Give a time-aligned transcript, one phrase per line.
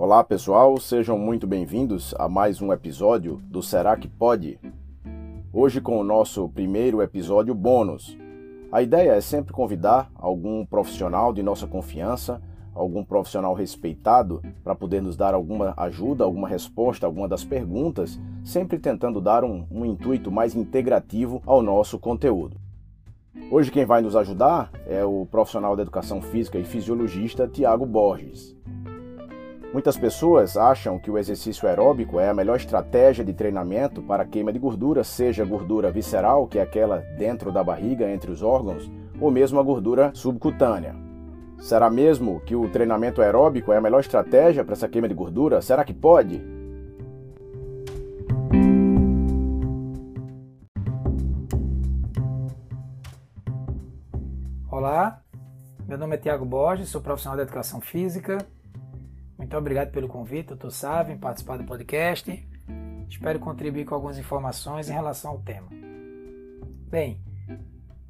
[0.00, 4.56] Olá pessoal, sejam muito bem-vindos a mais um episódio do Será que Pode?
[5.52, 8.16] Hoje com o nosso primeiro episódio bônus.
[8.70, 12.40] A ideia é sempre convidar algum profissional de nossa confiança,
[12.72, 18.78] algum profissional respeitado, para poder nos dar alguma ajuda, alguma resposta, alguma das perguntas, sempre
[18.78, 22.56] tentando dar um, um intuito mais integrativo ao nosso conteúdo.
[23.50, 28.57] Hoje quem vai nos ajudar é o profissional da educação física e fisiologista Tiago Borges.
[29.70, 34.50] Muitas pessoas acham que o exercício aeróbico é a melhor estratégia de treinamento para queima
[34.50, 38.90] de gordura, seja gordura visceral, que é aquela dentro da barriga, entre os órgãos,
[39.20, 40.96] ou mesmo a gordura subcutânea.
[41.58, 45.60] Será mesmo que o treinamento aeróbico é a melhor estratégia para essa queima de gordura?
[45.60, 46.42] Será que pode?
[54.70, 55.20] Olá,
[55.86, 58.38] meu nome é Tiago Borges, sou profissional da educação física.
[59.48, 62.46] Muito obrigado pelo convite, doutor Sávio, em participar do podcast.
[63.08, 65.68] Espero contribuir com algumas informações em relação ao tema.
[66.90, 67.18] Bem,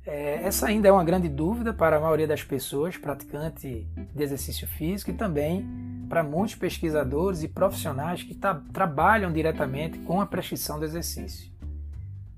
[0.04, 4.66] é, essa ainda é uma grande dúvida para a maioria das pessoas praticantes de exercício
[4.66, 5.64] físico e também
[6.08, 8.36] para muitos pesquisadores e profissionais que
[8.72, 11.52] trabalham diretamente com a prescrição do exercício.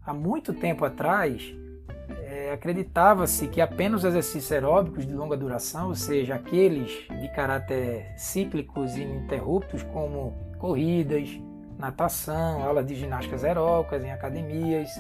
[0.05, 1.55] Há muito tempo atrás,
[2.51, 8.97] acreditava-se que apenas os exercícios aeróbicos de longa duração, ou seja, aqueles de caráter cíclicos
[8.97, 11.29] e ininterruptos, como corridas,
[11.79, 14.91] natação, aulas de ginásticas aeróbicas em academias,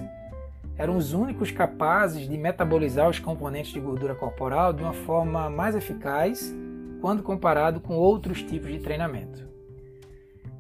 [0.78, 5.75] eram os únicos capazes de metabolizar os componentes de gordura corporal de uma forma mais
[5.75, 6.55] eficaz
[7.01, 9.50] quando comparado com outros tipos de treinamento.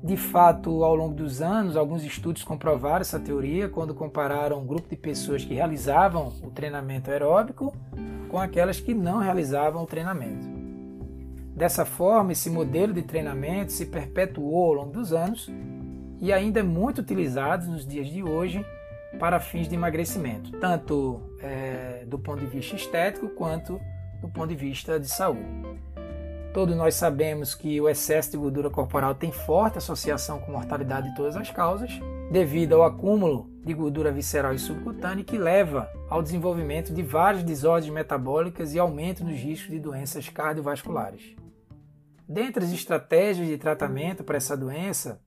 [0.02, 4.88] De fato, ao longo dos anos, alguns estudos comprovaram essa teoria quando compararam um grupo
[4.88, 7.74] de pessoas que realizavam o treinamento aeróbico
[8.30, 10.48] com aquelas que não realizavam o treinamento.
[11.54, 15.50] Dessa forma, esse modelo de treinamento se perpetuou ao longo dos anos
[16.18, 18.64] e ainda é muito utilizado nos dias de hoje
[19.18, 23.78] para fins de emagrecimento, tanto é, do ponto de vista estético quanto
[24.22, 25.44] do ponto de vista de saúde.
[26.52, 31.14] Todos nós sabemos que o excesso de gordura corporal tem forte associação com mortalidade de
[31.14, 31.90] todas as causas,
[32.32, 37.92] devido ao acúmulo de gordura visceral e subcutânea que leva ao desenvolvimento de várias desordens
[37.92, 41.36] metabólicas e aumento nos riscos de doenças cardiovasculares.
[42.28, 45.20] Dentre as estratégias de tratamento para essa doença,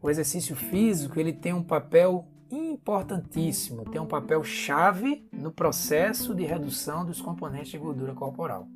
[0.00, 6.44] o exercício físico ele tem um papel importantíssimo, tem um papel chave no processo de
[6.44, 8.66] redução dos componentes de gordura corporal.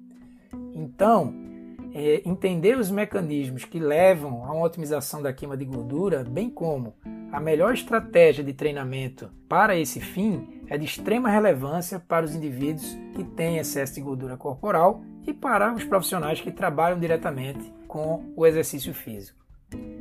[0.75, 1.54] Então,
[1.95, 6.97] é, entender os mecanismos que levam a uma otimização da queima de gordura, bem como
[7.31, 12.99] a melhor estratégia de treinamento para esse fim, é de extrema relevância para os indivíduos
[13.15, 18.45] que têm excesso de gordura corporal e para os profissionais que trabalham diretamente com o
[18.45, 19.45] exercício físico.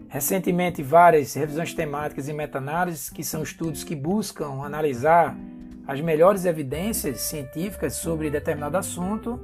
[0.09, 5.36] Recentemente, várias revisões temáticas e meta-análises, que são estudos que buscam analisar
[5.88, 9.40] as melhores evidências científicas sobre determinado assunto,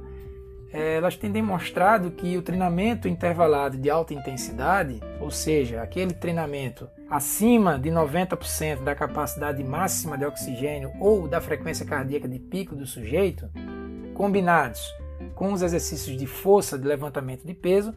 [0.72, 7.78] elas têm demonstrado que o treinamento intervalado de alta intensidade, ou seja, aquele treinamento acima
[7.78, 13.50] de 90% da capacidade máxima de oxigênio ou da frequência cardíaca de pico do sujeito,
[14.14, 14.80] combinados
[15.34, 17.94] com os exercícios de força de levantamento de peso,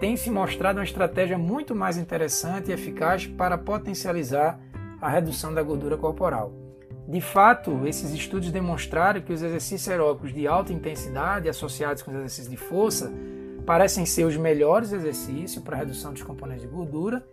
[0.00, 4.58] tem se mostrado uma estratégia muito mais interessante e eficaz para potencializar
[5.00, 6.65] a redução da gordura corporal.
[7.08, 12.16] De fato, esses estudos demonstraram que os exercícios aeróbicos de alta intensidade associados com os
[12.16, 13.12] exercícios de força
[13.64, 17.24] parecem ser os melhores exercícios para redução dos componentes de gordura,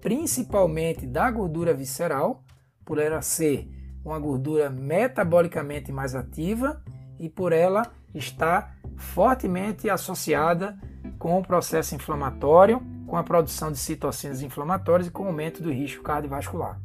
[0.00, 2.42] principalmente da gordura visceral,
[2.84, 3.66] por ela ser
[4.04, 6.82] uma gordura metabolicamente mais ativa
[7.18, 7.82] e por ela
[8.14, 10.78] estar fortemente associada
[11.18, 15.72] com o processo inflamatório, com a produção de citocinas inflamatórias e com o aumento do
[15.72, 16.78] risco cardiovascular.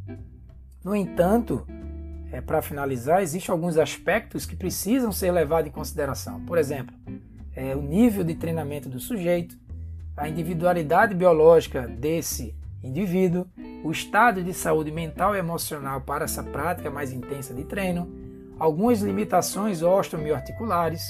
[0.84, 1.68] No entanto,
[2.32, 6.40] é, para finalizar, existem alguns aspectos que precisam ser levados em consideração.
[6.46, 6.96] Por exemplo,
[7.56, 9.58] é, o nível de treinamento do sujeito,
[10.16, 13.48] a individualidade biológica desse indivíduo,
[13.84, 18.10] o estado de saúde mental e emocional para essa prática mais intensa de treino,
[18.58, 21.04] algumas limitações osteomioarticulares,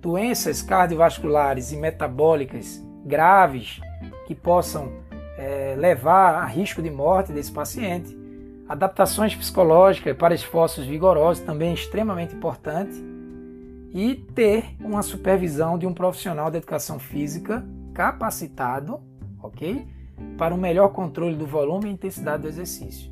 [0.00, 3.80] doenças cardiovasculares e metabólicas graves
[4.26, 4.92] que possam
[5.38, 8.25] é, levar a risco de morte desse paciente
[8.68, 12.94] Adaptações psicológicas para esforços vigorosos também é extremamente importante.
[13.92, 17.64] E ter uma supervisão de um profissional de educação física
[17.94, 19.00] capacitado,
[19.42, 19.86] ok?
[20.36, 23.10] Para um melhor controle do volume e intensidade do exercício.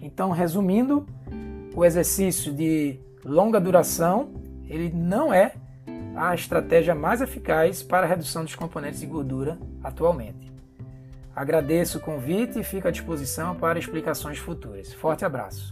[0.00, 1.06] Então, resumindo,
[1.74, 4.30] o exercício de longa duração,
[4.68, 5.52] ele não é
[6.16, 10.55] a estratégia mais eficaz para a redução dos componentes de gordura atualmente.
[11.36, 14.94] Agradeço o convite e fico à disposição para explicações futuras.
[14.94, 15.70] Forte abraço.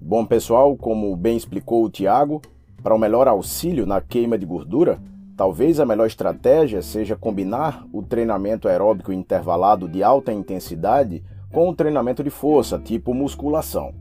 [0.00, 2.42] Bom, pessoal, como bem explicou o Tiago,
[2.82, 5.00] para um melhor auxílio na queima de gordura,
[5.36, 11.76] talvez a melhor estratégia seja combinar o treinamento aeróbico intervalado de alta intensidade com o
[11.76, 13.94] treinamento de força, tipo musculação.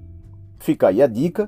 [0.57, 1.47] Fica aí a dica